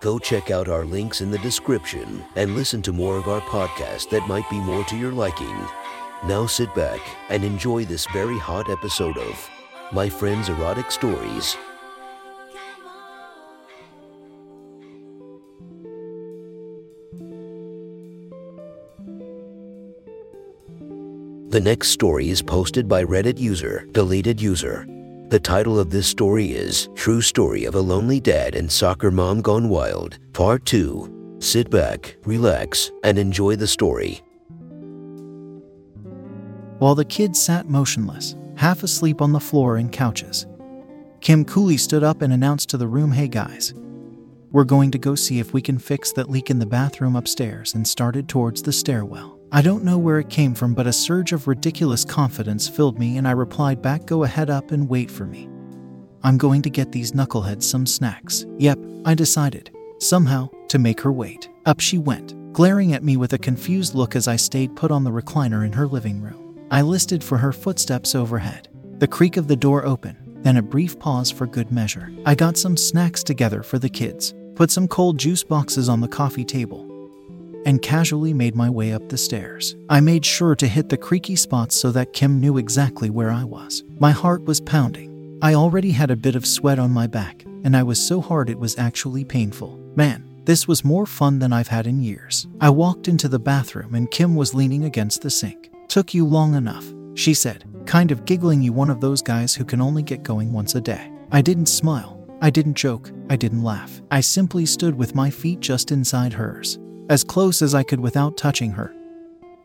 Go 0.00 0.18
check 0.18 0.50
out 0.50 0.68
our 0.68 0.86
links 0.86 1.20
in 1.20 1.30
the 1.30 1.36
description 1.38 2.24
and 2.34 2.54
listen 2.54 2.80
to 2.82 2.92
more 2.92 3.18
of 3.18 3.28
our 3.28 3.42
podcast 3.42 4.08
that 4.08 4.26
might 4.26 4.48
be 4.48 4.58
more 4.58 4.82
to 4.84 4.96
your 4.96 5.12
liking. 5.12 5.54
Now 6.24 6.46
sit 6.46 6.74
back 6.74 7.00
and 7.28 7.44
enjoy 7.44 7.84
this 7.84 8.06
very 8.06 8.38
hot 8.38 8.70
episode 8.70 9.18
of 9.18 9.50
My 9.92 10.08
Friend's 10.08 10.48
Erotic 10.48 10.90
Stories. 10.90 11.54
The 21.50 21.60
next 21.60 21.88
story 21.88 22.30
is 22.30 22.40
posted 22.40 22.88
by 22.88 23.04
Reddit 23.04 23.38
user, 23.38 23.86
deleted 23.92 24.40
user. 24.40 24.86
The 25.30 25.38
title 25.38 25.78
of 25.78 25.90
this 25.90 26.08
story 26.08 26.46
is 26.46 26.88
True 26.96 27.20
Story 27.20 27.64
of 27.64 27.76
a 27.76 27.80
Lonely 27.80 28.18
Dad 28.18 28.56
and 28.56 28.70
Soccer 28.70 29.12
Mom 29.12 29.40
Gone 29.42 29.68
Wild, 29.68 30.18
Part 30.32 30.66
2. 30.66 31.36
Sit 31.38 31.70
back, 31.70 32.16
relax, 32.24 32.90
and 33.04 33.16
enjoy 33.16 33.54
the 33.54 33.68
story. 33.68 34.22
While 36.80 36.96
the 36.96 37.04
kids 37.04 37.40
sat 37.40 37.68
motionless, 37.68 38.34
half 38.56 38.82
asleep 38.82 39.22
on 39.22 39.30
the 39.30 39.38
floor 39.38 39.76
and 39.76 39.92
couches, 39.92 40.48
Kim 41.20 41.44
coolly 41.44 41.76
stood 41.76 42.02
up 42.02 42.22
and 42.22 42.32
announced 42.32 42.68
to 42.70 42.76
the 42.76 42.88
room, 42.88 43.12
Hey 43.12 43.28
guys, 43.28 43.72
we're 44.50 44.64
going 44.64 44.90
to 44.90 44.98
go 44.98 45.14
see 45.14 45.38
if 45.38 45.52
we 45.52 45.62
can 45.62 45.78
fix 45.78 46.10
that 46.10 46.28
leak 46.28 46.50
in 46.50 46.58
the 46.58 46.66
bathroom 46.66 47.14
upstairs 47.14 47.72
and 47.72 47.86
started 47.86 48.28
towards 48.28 48.62
the 48.62 48.72
stairwell. 48.72 49.39
I 49.52 49.62
don't 49.62 49.82
know 49.82 49.98
where 49.98 50.20
it 50.20 50.30
came 50.30 50.54
from, 50.54 50.74
but 50.74 50.86
a 50.86 50.92
surge 50.92 51.32
of 51.32 51.48
ridiculous 51.48 52.04
confidence 52.04 52.68
filled 52.68 53.00
me, 53.00 53.16
and 53.16 53.26
I 53.26 53.32
replied 53.32 53.82
back, 53.82 54.06
Go 54.06 54.22
ahead 54.22 54.48
up 54.48 54.70
and 54.70 54.88
wait 54.88 55.10
for 55.10 55.26
me. 55.26 55.48
I'm 56.22 56.38
going 56.38 56.62
to 56.62 56.70
get 56.70 56.92
these 56.92 57.12
knuckleheads 57.12 57.64
some 57.64 57.84
snacks. 57.84 58.46
Yep, 58.58 58.78
I 59.04 59.14
decided, 59.14 59.74
somehow, 59.98 60.50
to 60.68 60.78
make 60.78 61.00
her 61.00 61.10
wait. 61.10 61.48
Up 61.66 61.80
she 61.80 61.98
went, 61.98 62.52
glaring 62.52 62.92
at 62.92 63.02
me 63.02 63.16
with 63.16 63.32
a 63.32 63.38
confused 63.38 63.96
look 63.96 64.14
as 64.14 64.28
I 64.28 64.36
stayed 64.36 64.76
put 64.76 64.92
on 64.92 65.02
the 65.02 65.10
recliner 65.10 65.66
in 65.66 65.72
her 65.72 65.88
living 65.88 66.20
room. 66.22 66.66
I 66.70 66.82
listed 66.82 67.24
for 67.24 67.38
her 67.38 67.52
footsteps 67.52 68.14
overhead, 68.14 68.68
the 68.98 69.08
creak 69.08 69.36
of 69.36 69.48
the 69.48 69.56
door 69.56 69.84
open, 69.84 70.16
then 70.42 70.58
a 70.58 70.62
brief 70.62 70.96
pause 71.00 71.32
for 71.32 71.46
good 71.46 71.72
measure. 71.72 72.12
I 72.24 72.36
got 72.36 72.56
some 72.56 72.76
snacks 72.76 73.24
together 73.24 73.64
for 73.64 73.80
the 73.80 73.88
kids, 73.88 74.32
put 74.54 74.70
some 74.70 74.86
cold 74.86 75.18
juice 75.18 75.42
boxes 75.42 75.88
on 75.88 76.00
the 76.00 76.06
coffee 76.08 76.44
table, 76.44 76.86
and 77.66 77.82
casually 77.82 78.32
made 78.32 78.54
my 78.54 78.70
way 78.70 78.92
up 78.92 79.08
the 79.08 79.18
stairs. 79.18 79.76
I 79.88 80.00
made 80.00 80.24
sure 80.24 80.54
to 80.56 80.68
hit 80.68 80.88
the 80.88 80.96
creaky 80.96 81.36
spots 81.36 81.76
so 81.76 81.90
that 81.92 82.12
Kim 82.12 82.40
knew 82.40 82.58
exactly 82.58 83.10
where 83.10 83.30
I 83.30 83.44
was. 83.44 83.84
My 83.98 84.10
heart 84.10 84.44
was 84.44 84.60
pounding. 84.60 85.38
I 85.42 85.54
already 85.54 85.90
had 85.90 86.10
a 86.10 86.16
bit 86.16 86.36
of 86.36 86.46
sweat 86.46 86.78
on 86.78 86.90
my 86.90 87.06
back, 87.06 87.44
and 87.64 87.76
I 87.76 87.82
was 87.82 88.04
so 88.04 88.20
hard 88.20 88.50
it 88.50 88.58
was 88.58 88.78
actually 88.78 89.24
painful. 89.24 89.78
Man, 89.96 90.24
this 90.44 90.66
was 90.66 90.84
more 90.84 91.06
fun 91.06 91.38
than 91.38 91.52
I've 91.52 91.68
had 91.68 91.86
in 91.86 92.02
years. 92.02 92.46
I 92.60 92.70
walked 92.70 93.08
into 93.08 93.28
the 93.28 93.38
bathroom 93.38 93.94
and 93.94 94.10
Kim 94.10 94.34
was 94.34 94.54
leaning 94.54 94.84
against 94.84 95.22
the 95.22 95.30
sink. 95.30 95.70
Took 95.88 96.14
you 96.14 96.26
long 96.26 96.54
enough, 96.54 96.92
she 97.14 97.34
said, 97.34 97.64
kind 97.86 98.10
of 98.10 98.24
giggling. 98.24 98.62
You 98.62 98.72
one 98.72 98.90
of 98.90 99.00
those 99.00 99.22
guys 99.22 99.54
who 99.54 99.64
can 99.64 99.80
only 99.80 100.02
get 100.02 100.22
going 100.22 100.52
once 100.52 100.74
a 100.74 100.80
day. 100.80 101.10
I 101.30 101.42
didn't 101.42 101.66
smile. 101.66 102.16
I 102.40 102.50
didn't 102.50 102.74
joke. 102.74 103.10
I 103.28 103.36
didn't 103.36 103.62
laugh. 103.62 104.00
I 104.10 104.20
simply 104.20 104.66
stood 104.66 104.94
with 104.94 105.14
my 105.14 105.30
feet 105.30 105.60
just 105.60 105.92
inside 105.92 106.32
hers 106.32 106.78
as 107.10 107.24
close 107.24 107.60
as 107.60 107.74
I 107.74 107.82
could 107.82 107.98
without 107.98 108.36
touching 108.36 108.70
her. 108.70 108.94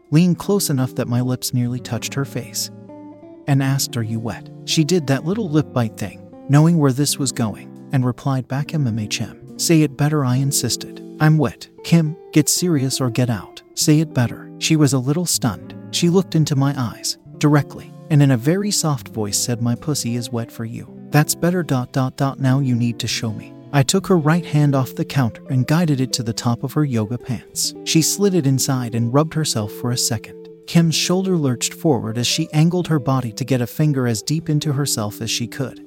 Leaned 0.09 0.39
close 0.39 0.72
enough 0.72 0.95
that 0.95 1.07
my 1.07 1.22
lips 1.22 1.53
nearly 1.53 1.79
touched 1.79 2.16
her 2.16 2.25
face. 2.25 2.72
And 3.47 3.61
asked, 3.61 3.95
Are 3.95 4.03
you 4.03 4.19
wet? 4.19 4.50
She 4.66 4.83
did 4.83 5.06
that 5.07 5.25
little 5.25 5.47
lip 5.47 5.72
bite 5.72 5.95
thing, 5.95 6.28
knowing 6.50 6.79
where 6.79 6.91
this 6.91 7.19
was 7.19 7.31
going, 7.31 7.88
and 7.91 8.03
replied 8.03 8.47
back, 8.47 8.69
MMHM. 8.69 9.61
Say 9.61 9.84
it 9.84 9.95
better, 9.95 10.25
I 10.25 10.38
insisted. 10.38 11.05
I'm 11.19 11.38
wet. 11.38 11.69
Kim, 11.84 12.17
get 12.34 12.50
serious 12.50 13.00
or 13.00 13.11
get 13.11 13.29
out. 13.29 13.61
Say 13.75 14.00
it 14.00 14.13
better. 14.13 14.51
She 14.57 14.75
was 14.75 14.94
a 14.94 15.00
little 15.00 15.28
stunned. 15.28 15.75
She 15.91 16.09
looked 16.09 16.34
into 16.34 16.55
my 16.55 16.73
eyes, 16.75 17.19
directly, 17.38 17.94
and 18.09 18.23
in 18.23 18.31
a 18.31 18.38
very 18.38 18.72
soft 18.72 19.09
voice 19.09 19.38
said, 19.38 19.61
My 19.61 19.75
pussy 19.75 20.16
is 20.16 20.31
wet 20.31 20.51
for 20.51 20.66
you. 20.66 20.91
That's 21.11 21.35
better. 21.35 21.61
Dot 21.61 21.91
dot 21.91 22.17
dot. 22.17 22.39
Now 22.39 22.59
you 22.59 22.73
need 22.73 22.97
to 23.00 23.07
show 23.07 23.31
me. 23.31 23.54
I 23.75 23.84
took 23.84 24.08
her 24.08 24.18
right 24.18 24.46
hand 24.46 24.74
off 24.74 24.96
the 24.96 25.03
counter 25.03 25.44
and 25.50 25.68
guided 25.68 26.00
it 26.00 26.13
to 26.13 26.24
the 26.24 26.31
top 26.31 26.63
of 26.63 26.72
her 26.72 26.86
yoga 26.86 27.18
pants. 27.18 27.74
She 27.84 28.02
slid 28.02 28.34
it 28.34 28.47
inside 28.47 28.96
and 28.96 29.13
rubbed 29.13 29.34
herself 29.34 29.69
for 29.74 29.91
a 29.91 29.97
second. 29.97 30.47
Kim's 30.66 30.96
shoulder 30.96 31.36
lurched 31.36 31.74
forward 31.74 32.18
as 32.18 32.25
she 32.25 32.47
angled 32.53 32.88
her 32.88 33.00
body 33.00 33.34
to 33.34 33.44
get 33.44 33.59
a 33.59 33.68
finger 33.68 34.08
as 34.08 34.22
deep 34.22 34.50
into 34.50 34.72
herself 34.72 35.19
as 35.19 35.30
she 35.30 35.46
could, 35.46 35.85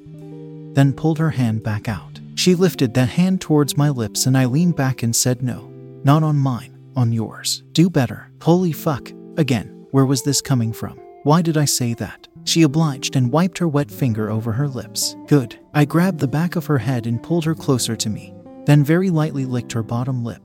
then 0.75 0.93
pulled 0.93 1.17
her 1.17 1.31
hand 1.31 1.63
back 1.63 1.89
out. 1.89 2.21
She 2.35 2.55
lifted 2.55 2.93
that 2.93 3.09
hand 3.09 3.41
towards 3.41 3.79
my 3.79 3.89
lips 3.89 4.27
and 4.27 4.37
I 4.37 4.45
leaned 4.45 4.77
back 4.77 5.03
and 5.03 5.17
said, 5.17 5.43
No, 5.43 5.73
not 6.05 6.23
on 6.23 6.37
mine, 6.37 6.77
on 6.95 7.11
yours. 7.11 7.63
Do 7.73 7.89
better. 7.89 8.31
Holy 8.43 8.73
fuck. 8.73 9.11
Again, 9.39 9.87
where 9.93 10.05
was 10.05 10.25
this 10.25 10.43
coming 10.43 10.75
from? 10.75 11.01
Why 11.23 11.41
did 11.41 11.57
I 11.57 11.65
say 11.65 11.95
that? 11.95 12.28
She 12.45 12.63
obliged 12.63 13.17
and 13.17 13.33
wiped 13.33 13.59
her 13.59 13.69
wet 13.69 13.91
finger 13.91 14.31
over 14.31 14.53
her 14.53 14.69
lips. 14.69 15.17
Good. 15.27 15.59
I 15.75 15.85
grabbed 15.85 16.19
the 16.19 16.29
back 16.29 16.57
of 16.57 16.67
her 16.67 16.79
head 16.79 17.07
and 17.07 17.23
pulled 17.23 17.45
her 17.45 17.55
closer 17.55 17.95
to 17.97 18.11
me, 18.11 18.35
then 18.65 18.83
very 18.83 19.11
lightly 19.11 19.45
licked 19.45 19.73
her 19.73 19.83
bottom 19.83 20.25
lip. 20.25 20.43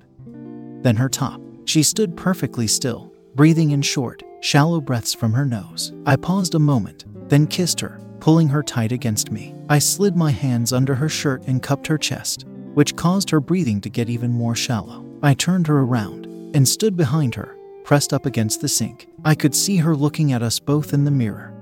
Then 0.81 0.95
her 0.97 1.09
top. 1.09 1.41
She 1.65 1.81
stood 1.81 2.17
perfectly 2.17 2.67
still, 2.67 3.13
breathing 3.35 3.71
in 3.71 3.81
short, 3.81 4.21
shallow 4.41 4.81
breaths 4.81 5.13
from 5.13 5.31
her 5.33 5.45
nose. 5.45 5.93
I 6.05 6.17
paused 6.17 6.55
a 6.55 6.59
moment, 6.59 7.05
then 7.29 7.47
kissed 7.47 7.79
her, 7.79 8.01
pulling 8.19 8.49
her 8.49 8.63
tight 8.63 8.91
against 8.91 9.31
me. 9.31 9.55
I 9.69 9.79
slid 9.79 10.17
my 10.17 10.31
hands 10.31 10.73
under 10.73 10.95
her 10.95 11.09
shirt 11.09 11.43
and 11.47 11.63
cupped 11.63 11.87
her 11.87 11.97
chest, 11.97 12.45
which 12.73 12.95
caused 12.95 13.29
her 13.29 13.39
breathing 13.39 13.79
to 13.81 13.89
get 13.89 14.09
even 14.09 14.31
more 14.31 14.55
shallow. 14.55 15.05
I 15.21 15.33
turned 15.33 15.67
her 15.67 15.79
around 15.79 16.25
and 16.53 16.67
stood 16.67 16.97
behind 16.97 17.35
her, 17.35 17.55
pressed 17.85 18.13
up 18.13 18.25
against 18.25 18.61
the 18.61 18.67
sink. 18.67 19.07
I 19.23 19.35
could 19.35 19.55
see 19.55 19.77
her 19.77 19.95
looking 19.95 20.33
at 20.33 20.43
us 20.43 20.59
both 20.59 20.93
in 20.93 21.05
the 21.05 21.11
mirror. 21.11 21.52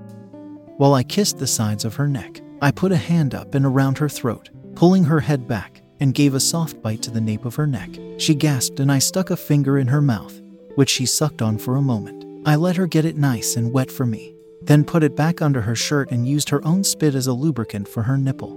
While 0.78 0.94
I 0.94 1.02
kissed 1.02 1.38
the 1.38 1.46
sides 1.46 1.84
of 1.84 1.94
her 1.96 2.08
neck, 2.08 2.40
I 2.60 2.70
put 2.70 2.92
a 2.92 2.96
hand 2.96 3.34
up 3.34 3.54
and 3.54 3.64
around 3.64 3.98
her 3.98 4.08
throat, 4.08 4.50
pulling 4.74 5.04
her 5.04 5.20
head 5.20 5.46
back, 5.46 5.82
and 6.00 6.14
gave 6.14 6.34
a 6.34 6.40
soft 6.40 6.80
bite 6.82 7.02
to 7.02 7.10
the 7.10 7.20
nape 7.20 7.44
of 7.44 7.54
her 7.56 7.66
neck. 7.66 7.90
She 8.18 8.34
gasped, 8.34 8.80
and 8.80 8.90
I 8.90 8.98
stuck 8.98 9.30
a 9.30 9.36
finger 9.36 9.78
in 9.78 9.86
her 9.88 10.02
mouth, 10.02 10.40
which 10.74 10.90
she 10.90 11.06
sucked 11.06 11.42
on 11.42 11.58
for 11.58 11.76
a 11.76 11.82
moment. 11.82 12.24
I 12.46 12.56
let 12.56 12.76
her 12.76 12.86
get 12.86 13.04
it 13.04 13.16
nice 13.16 13.56
and 13.56 13.72
wet 13.72 13.90
for 13.90 14.06
me, 14.06 14.34
then 14.62 14.84
put 14.84 15.04
it 15.04 15.14
back 15.14 15.42
under 15.42 15.60
her 15.60 15.74
shirt 15.76 16.10
and 16.10 16.26
used 16.26 16.48
her 16.48 16.64
own 16.64 16.82
spit 16.84 17.14
as 17.14 17.26
a 17.26 17.32
lubricant 17.32 17.86
for 17.86 18.02
her 18.02 18.16
nipple, 18.16 18.56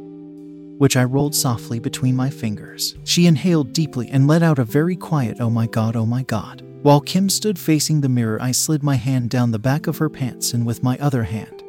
which 0.78 0.96
I 0.96 1.03
rolled 1.03 1.36
softly 1.36 1.80
between 1.80 2.16
my 2.16 2.30
fingers. 2.30 2.96
She 3.03 3.28
inhaled 3.28 3.74
deeply 3.74 4.09
and 4.09 4.28
let 4.28 4.42
out 4.42 4.59
a 4.59 4.66
very 4.66 4.96
quiet, 4.96 5.38
oh 5.40 5.50
my 5.50 5.68
god, 5.68 5.96
oh 5.96 6.06
my 6.06 6.24
god. 6.24 6.64
While 6.82 7.02
Kim 7.02 7.30
stood 7.30 7.59
facing 7.59 8.02
the 8.02 8.09
mirror, 8.09 8.42
I 8.42 8.52
slid 8.52 8.84
my 8.84 8.96
hand 8.96 9.30
down 9.30 9.52
the 9.52 9.59
back 9.59 9.88
of 9.88 9.97
her 9.97 10.09
pants 10.09 10.53
and 10.53 10.66
with 10.66 10.84
my 10.84 10.97
other 11.00 11.24
hand, 11.24 11.64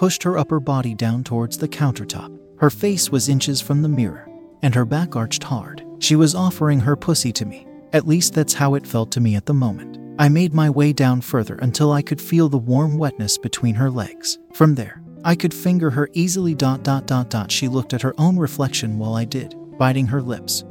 pushed 0.00 0.22
her 0.22 0.38
upper 0.38 0.58
body 0.58 0.94
down 0.94 1.22
towards 1.22 1.58
the 1.58 1.68
countertop. 1.68 2.34
Her 2.58 2.70
face 2.70 3.10
was 3.10 3.28
inches 3.28 3.60
from 3.60 3.82
the 3.82 3.88
mirror, 3.90 4.26
and 4.62 4.74
her 4.74 4.86
back 4.86 5.14
arched 5.14 5.44
hard. 5.44 5.84
She 5.98 6.16
was 6.16 6.34
offering 6.34 6.80
her 6.80 6.96
pussy 6.96 7.32
to 7.32 7.44
me. 7.44 7.66
At 7.92 8.08
least 8.08 8.32
that's 8.32 8.54
how 8.54 8.76
it 8.76 8.86
felt 8.86 9.12
to 9.12 9.20
me 9.20 9.36
at 9.36 9.44
the 9.44 9.52
moment. 9.52 9.98
I 10.18 10.30
made 10.30 10.54
my 10.54 10.70
way 10.70 10.94
down 10.94 11.20
further 11.20 11.56
until 11.56 11.92
I 11.92 12.00
could 12.00 12.18
feel 12.18 12.48
the 12.48 12.56
warm 12.56 12.96
wetness 12.96 13.36
between 13.36 13.74
her 13.74 13.90
legs. 13.90 14.38
From 14.54 14.74
there, 14.74 15.02
I 15.22 15.34
could 15.34 15.52
finger 15.52 15.90
her 15.90 16.08
easily. 16.14 16.54
Dot 16.54 16.82
dot 16.82 17.06
dot 17.06 17.28
dot. 17.28 17.52
She 17.52 17.68
looked 17.68 17.92
at 17.92 18.00
her 18.00 18.14
own 18.16 18.38
reflection 18.38 18.98
while 18.98 19.16
I 19.16 19.26
did, 19.26 19.54
biting 19.76 20.06
her 20.06 20.22
lips, 20.22 20.64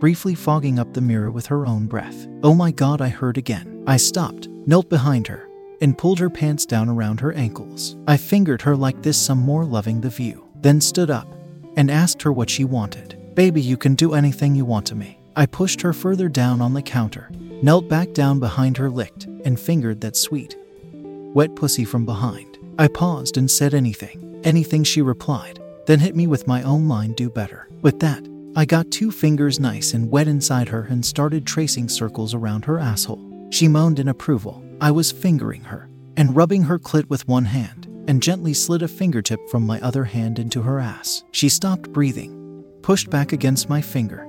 briefly 0.00 0.34
fogging 0.34 0.78
up 0.78 0.94
the 0.94 1.02
mirror 1.02 1.30
with 1.30 1.44
her 1.48 1.66
own 1.66 1.88
breath. 1.88 2.26
Oh 2.42 2.54
my 2.54 2.70
god, 2.70 3.02
I 3.02 3.10
heard 3.10 3.36
again. 3.36 3.84
I 3.86 3.98
stopped, 3.98 4.48
knelt 4.64 4.88
behind 4.88 5.26
her, 5.26 5.45
and 5.80 5.98
pulled 5.98 6.18
her 6.18 6.30
pants 6.30 6.66
down 6.66 6.88
around 6.88 7.20
her 7.20 7.32
ankles. 7.32 7.96
I 8.06 8.16
fingered 8.16 8.62
her 8.62 8.76
like 8.76 9.02
this, 9.02 9.20
some 9.20 9.38
more 9.38 9.64
loving 9.64 10.00
the 10.00 10.10
view, 10.10 10.46
then 10.56 10.80
stood 10.80 11.10
up 11.10 11.28
and 11.76 11.90
asked 11.90 12.22
her 12.22 12.32
what 12.32 12.50
she 12.50 12.64
wanted. 12.64 13.34
Baby, 13.34 13.60
you 13.60 13.76
can 13.76 13.94
do 13.94 14.14
anything 14.14 14.54
you 14.54 14.64
want 14.64 14.86
to 14.86 14.94
me. 14.94 15.18
I 15.36 15.46
pushed 15.46 15.82
her 15.82 15.92
further 15.92 16.28
down 16.28 16.62
on 16.62 16.72
the 16.72 16.80
counter, 16.80 17.28
knelt 17.62 17.88
back 17.88 18.14
down 18.14 18.40
behind 18.40 18.78
her, 18.78 18.88
licked, 18.88 19.24
and 19.44 19.60
fingered 19.60 20.00
that 20.00 20.16
sweet, 20.16 20.56
wet 20.92 21.54
pussy 21.54 21.84
from 21.84 22.06
behind. 22.06 22.58
I 22.78 22.88
paused 22.88 23.36
and 23.36 23.50
said 23.50 23.74
anything. 23.74 24.40
Anything, 24.44 24.84
she 24.84 25.02
replied, 25.02 25.60
then 25.86 25.98
hit 25.98 26.16
me 26.16 26.26
with 26.26 26.46
my 26.46 26.62
own 26.62 26.88
line 26.88 27.12
do 27.12 27.28
better. 27.28 27.68
With 27.82 28.00
that, 28.00 28.26
I 28.56 28.64
got 28.64 28.90
two 28.90 29.10
fingers 29.12 29.60
nice 29.60 29.92
and 29.92 30.10
wet 30.10 30.28
inside 30.28 30.68
her 30.68 30.84
and 30.84 31.04
started 31.04 31.46
tracing 31.46 31.90
circles 31.90 32.32
around 32.32 32.64
her 32.64 32.78
asshole. 32.78 33.48
She 33.50 33.68
moaned 33.68 33.98
in 33.98 34.08
approval. 34.08 34.62
I 34.80 34.90
was 34.90 35.10
fingering 35.10 35.62
her 35.64 35.88
and 36.16 36.36
rubbing 36.36 36.62
her 36.64 36.78
clit 36.78 37.08
with 37.08 37.26
one 37.26 37.46
hand 37.46 37.86
and 38.08 38.22
gently 38.22 38.52
slid 38.52 38.82
a 38.82 38.88
fingertip 38.88 39.40
from 39.48 39.66
my 39.66 39.80
other 39.80 40.04
hand 40.04 40.38
into 40.38 40.62
her 40.62 40.78
ass. 40.78 41.24
She 41.32 41.48
stopped 41.48 41.92
breathing, 41.92 42.64
pushed 42.82 43.08
back 43.10 43.32
against 43.32 43.68
my 43.68 43.80
finger, 43.80 44.28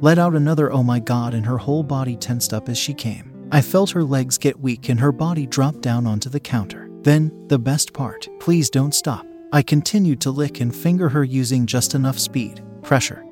let 0.00 0.18
out 0.18 0.34
another 0.34 0.72
oh 0.72 0.82
my 0.82 0.98
god, 0.98 1.32
and 1.32 1.46
her 1.46 1.58
whole 1.58 1.82
body 1.82 2.16
tensed 2.16 2.52
up 2.52 2.68
as 2.68 2.76
she 2.76 2.92
came. 2.92 3.32
I 3.50 3.60
felt 3.60 3.90
her 3.90 4.04
legs 4.04 4.36
get 4.36 4.60
weak 4.60 4.88
and 4.88 4.98
her 5.00 5.12
body 5.12 5.46
drop 5.46 5.80
down 5.80 6.06
onto 6.06 6.28
the 6.28 6.40
counter. 6.40 6.90
Then, 7.02 7.46
the 7.48 7.58
best 7.58 7.92
part 7.92 8.28
please 8.40 8.68
don't 8.68 8.94
stop. 8.94 9.26
I 9.52 9.62
continued 9.62 10.20
to 10.22 10.30
lick 10.30 10.60
and 10.60 10.74
finger 10.74 11.08
her 11.08 11.24
using 11.24 11.66
just 11.66 11.94
enough 11.94 12.18
speed, 12.18 12.62
pressure, 12.82 13.24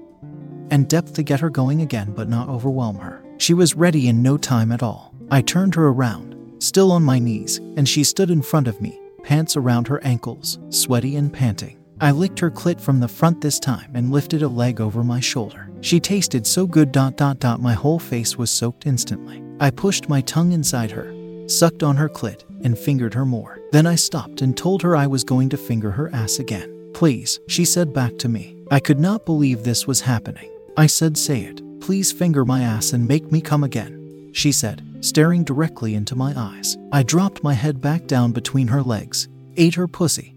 and 0.70 0.88
depth 0.88 1.14
to 1.14 1.22
get 1.22 1.40
her 1.40 1.50
going 1.50 1.82
again 1.82 2.12
but 2.12 2.28
not 2.28 2.48
overwhelm 2.48 2.96
her. 2.96 3.24
She 3.38 3.52
was 3.54 3.74
ready 3.74 4.08
in 4.08 4.22
no 4.22 4.36
time 4.36 4.72
at 4.72 4.82
all. 4.82 5.14
I 5.30 5.42
turned 5.42 5.74
her 5.76 5.88
around, 5.88 6.29
still 6.60 6.92
on 6.92 7.02
my 7.02 7.18
knees, 7.18 7.58
and 7.76 7.88
she 7.88 8.04
stood 8.04 8.30
in 8.30 8.42
front 8.42 8.68
of 8.68 8.80
me, 8.80 9.00
pants 9.22 9.56
around 9.56 9.88
her 9.88 10.02
ankles, 10.04 10.58
sweaty 10.68 11.16
and 11.16 11.32
panting. 11.32 11.76
I 12.00 12.12
licked 12.12 12.38
her 12.38 12.50
clit 12.50 12.80
from 12.80 13.00
the 13.00 13.08
front 13.08 13.40
this 13.40 13.58
time 13.58 13.90
and 13.94 14.10
lifted 14.10 14.42
a 14.42 14.48
leg 14.48 14.80
over 14.80 15.04
my 15.04 15.20
shoulder. 15.20 15.68
She 15.82 16.00
tasted 16.00 16.46
so 16.46 16.66
good 16.66 16.92
dot 16.92 17.16
dot 17.16 17.40
dot 17.40 17.60
my 17.60 17.74
whole 17.74 17.98
face 17.98 18.38
was 18.38 18.50
soaked 18.50 18.86
instantly. 18.86 19.42
I 19.60 19.70
pushed 19.70 20.08
my 20.08 20.22
tongue 20.22 20.52
inside 20.52 20.90
her, 20.92 21.12
sucked 21.46 21.82
on 21.82 21.96
her 21.96 22.08
clit, 22.08 22.44
and 22.64 22.78
fingered 22.78 23.12
her 23.12 23.26
more. 23.26 23.58
Then 23.72 23.86
I 23.86 23.96
stopped 23.96 24.40
and 24.40 24.56
told 24.56 24.80
her 24.82 24.96
I 24.96 25.06
was 25.06 25.24
going 25.24 25.50
to 25.50 25.58
finger 25.58 25.90
her 25.90 26.08
ass 26.14 26.38
again. 26.38 26.90
Please, 26.94 27.38
she 27.48 27.64
said 27.64 27.92
back 27.92 28.16
to 28.18 28.28
me. 28.28 28.56
I 28.70 28.80
could 28.80 28.98
not 28.98 29.26
believe 29.26 29.62
this 29.62 29.86
was 29.86 30.00
happening. 30.00 30.50
I 30.76 30.86
said, 30.86 31.18
Say 31.18 31.42
it. 31.42 31.62
Please 31.80 32.12
finger 32.12 32.44
my 32.44 32.62
ass 32.62 32.92
and 32.92 33.06
make 33.06 33.30
me 33.30 33.40
come 33.40 33.64
again. 33.64 34.30
She 34.32 34.52
said, 34.52 34.82
staring 35.00 35.44
directly 35.44 35.94
into 35.94 36.16
my 36.16 36.32
eyes. 36.36 36.76
I 36.92 37.02
dropped 37.02 37.42
my 37.42 37.54
head 37.54 37.80
back 37.80 38.06
down 38.06 38.32
between 38.32 38.68
her 38.68 38.82
legs, 38.82 39.28
ate 39.56 39.74
her 39.74 39.88
pussy, 39.88 40.36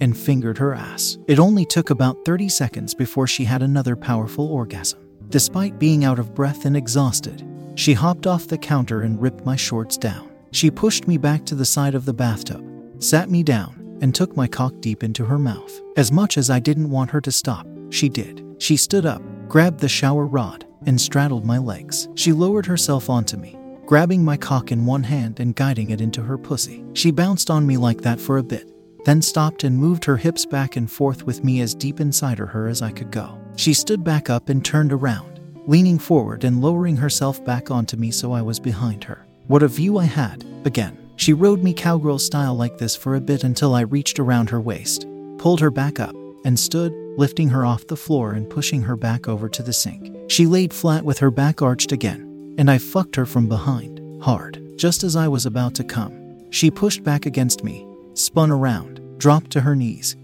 and 0.00 0.16
fingered 0.16 0.58
her 0.58 0.74
ass. 0.74 1.18
It 1.28 1.38
only 1.38 1.64
took 1.64 1.90
about 1.90 2.24
30 2.24 2.48
seconds 2.48 2.94
before 2.94 3.26
she 3.26 3.44
had 3.44 3.62
another 3.62 3.96
powerful 3.96 4.46
orgasm. 4.46 5.00
Despite 5.28 5.78
being 5.78 6.04
out 6.04 6.18
of 6.18 6.34
breath 6.34 6.64
and 6.64 6.76
exhausted, 6.76 7.46
she 7.74 7.92
hopped 7.92 8.26
off 8.26 8.48
the 8.48 8.58
counter 8.58 9.02
and 9.02 9.20
ripped 9.20 9.44
my 9.44 9.56
shorts 9.56 9.96
down. 9.96 10.30
She 10.52 10.70
pushed 10.70 11.06
me 11.06 11.18
back 11.18 11.44
to 11.46 11.54
the 11.54 11.64
side 11.64 11.94
of 11.94 12.04
the 12.04 12.12
bathtub, 12.12 12.64
sat 12.98 13.30
me 13.30 13.42
down, 13.42 13.98
and 14.00 14.14
took 14.14 14.36
my 14.36 14.48
cock 14.48 14.74
deep 14.80 15.04
into 15.04 15.24
her 15.24 15.38
mouth. 15.38 15.80
As 15.96 16.10
much 16.10 16.38
as 16.38 16.50
I 16.50 16.58
didn't 16.58 16.90
want 16.90 17.10
her 17.10 17.20
to 17.20 17.30
stop, 17.30 17.66
she 17.90 18.08
did. 18.08 18.44
She 18.58 18.76
stood 18.76 19.06
up, 19.06 19.22
grabbed 19.48 19.80
the 19.80 19.88
shower 19.88 20.26
rod, 20.26 20.66
and 20.86 21.00
straddled 21.00 21.44
my 21.44 21.58
legs. 21.58 22.08
She 22.14 22.32
lowered 22.32 22.66
herself 22.66 23.08
onto 23.08 23.36
me, 23.36 23.56
grabbing 23.90 24.24
my 24.24 24.36
cock 24.36 24.70
in 24.70 24.86
one 24.86 25.02
hand 25.02 25.40
and 25.40 25.56
guiding 25.56 25.90
it 25.90 26.00
into 26.00 26.22
her 26.22 26.38
pussy. 26.38 26.84
She 26.92 27.10
bounced 27.10 27.50
on 27.50 27.66
me 27.66 27.76
like 27.76 28.02
that 28.02 28.20
for 28.20 28.38
a 28.38 28.42
bit, 28.44 28.70
then 29.04 29.20
stopped 29.20 29.64
and 29.64 29.76
moved 29.76 30.04
her 30.04 30.16
hips 30.16 30.46
back 30.46 30.76
and 30.76 30.88
forth 30.88 31.24
with 31.24 31.42
me 31.42 31.60
as 31.60 31.74
deep 31.74 31.98
inside 31.98 32.38
her 32.38 32.68
as 32.68 32.82
I 32.82 32.92
could 32.92 33.10
go. 33.10 33.36
She 33.56 33.74
stood 33.74 34.04
back 34.04 34.30
up 34.30 34.48
and 34.48 34.64
turned 34.64 34.92
around, 34.92 35.40
leaning 35.66 35.98
forward 35.98 36.44
and 36.44 36.62
lowering 36.62 36.96
herself 36.98 37.44
back 37.44 37.72
onto 37.72 37.96
me 37.96 38.12
so 38.12 38.30
I 38.30 38.42
was 38.42 38.60
behind 38.60 39.02
her. 39.02 39.26
What 39.48 39.64
a 39.64 39.66
view 39.66 39.98
I 39.98 40.04
had, 40.04 40.44
again. 40.64 40.96
She 41.16 41.32
rode 41.32 41.64
me 41.64 41.74
cowgirl 41.74 42.20
style 42.20 42.54
like 42.54 42.78
this 42.78 42.94
for 42.94 43.16
a 43.16 43.20
bit 43.20 43.42
until 43.42 43.74
I 43.74 43.80
reached 43.80 44.20
around 44.20 44.50
her 44.50 44.60
waist, 44.60 45.04
pulled 45.38 45.58
her 45.58 45.72
back 45.72 45.98
up, 45.98 46.14
and 46.44 46.56
stood, 46.56 46.92
lifting 47.18 47.48
her 47.48 47.66
off 47.66 47.88
the 47.88 47.96
floor 47.96 48.34
and 48.34 48.48
pushing 48.48 48.82
her 48.82 48.94
back 48.94 49.26
over 49.26 49.48
to 49.48 49.64
the 49.64 49.72
sink. 49.72 50.30
She 50.30 50.46
laid 50.46 50.72
flat 50.72 51.04
with 51.04 51.18
her 51.18 51.32
back 51.32 51.60
arched 51.60 51.90
again, 51.90 52.29
and 52.58 52.70
I 52.70 52.78
fucked 52.78 53.16
her 53.16 53.26
from 53.26 53.48
behind, 53.48 54.22
hard. 54.22 54.62
Just 54.76 55.04
as 55.04 55.16
I 55.16 55.28
was 55.28 55.46
about 55.46 55.74
to 55.76 55.84
come, 55.84 56.50
she 56.50 56.70
pushed 56.70 57.04
back 57.04 57.26
against 57.26 57.64
me, 57.64 57.86
spun 58.14 58.50
around, 58.50 59.00
dropped 59.18 59.50
to 59.50 59.60
her 59.60 59.76
knees, 59.76 60.16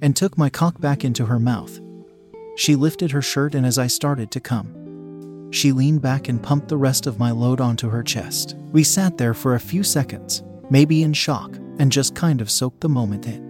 and 0.00 0.14
took 0.14 0.38
my 0.38 0.48
cock 0.48 0.80
back 0.80 1.04
into 1.04 1.26
her 1.26 1.38
mouth. 1.38 1.80
She 2.56 2.76
lifted 2.76 3.10
her 3.10 3.22
shirt, 3.22 3.54
and 3.54 3.66
as 3.66 3.78
I 3.78 3.86
started 3.86 4.30
to 4.32 4.40
come, 4.40 5.50
she 5.50 5.72
leaned 5.72 6.02
back 6.02 6.28
and 6.28 6.42
pumped 6.42 6.68
the 6.68 6.76
rest 6.76 7.06
of 7.06 7.18
my 7.18 7.30
load 7.30 7.60
onto 7.60 7.88
her 7.88 8.02
chest. 8.02 8.56
We 8.70 8.84
sat 8.84 9.18
there 9.18 9.34
for 9.34 9.54
a 9.54 9.60
few 9.60 9.82
seconds, 9.82 10.42
maybe 10.70 11.02
in 11.02 11.12
shock, 11.12 11.56
and 11.78 11.90
just 11.90 12.14
kind 12.14 12.40
of 12.40 12.50
soaked 12.50 12.80
the 12.80 12.88
moment 12.88 13.26
in. 13.26 13.49